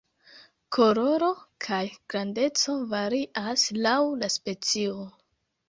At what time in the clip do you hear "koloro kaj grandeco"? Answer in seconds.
0.77-2.77